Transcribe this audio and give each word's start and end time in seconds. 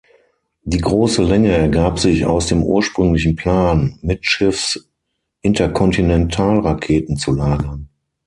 Die 0.63 0.79
große 0.79 1.21
Länge 1.21 1.51
ergab 1.51 1.99
sich 1.99 2.25
aus 2.25 2.47
dem 2.47 2.63
ursprünglichen 2.63 3.35
Plan, 3.35 3.99
mittschiffs 4.01 4.89
Interkontinentalraketen 5.41 7.17
zu 7.17 7.33
lagern. 7.33 7.87